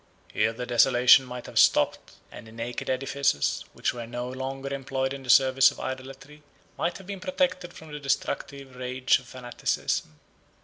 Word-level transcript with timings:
27 0.29 0.41
Here 0.41 0.53
the 0.53 0.65
desolation 0.65 1.25
might 1.27 1.45
have 1.45 1.59
stopped: 1.59 2.13
and 2.31 2.47
the 2.47 2.51
naked 2.51 2.89
edifices, 2.89 3.65
which 3.73 3.93
were 3.93 4.07
no 4.07 4.27
longer 4.29 4.73
employed 4.73 5.13
in 5.13 5.21
the 5.21 5.29
service 5.29 5.69
of 5.69 5.79
idolatry, 5.79 6.41
might 6.75 6.97
have 6.97 7.05
been 7.05 7.19
protected 7.19 7.71
from 7.71 7.91
the 7.91 7.99
destructive 7.99 8.75
rage 8.75 9.19
of 9.19 9.27
fanaticism. 9.27 10.19